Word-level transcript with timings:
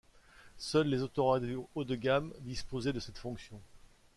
Seuls 0.57 0.87
les 0.87 1.03
autoradios 1.03 1.69
haut 1.75 1.83
de 1.83 1.95
gamme 1.95 2.33
disposaient 2.39 2.91
de 2.91 2.99
cette 2.99 3.19
fonction. 3.19 3.61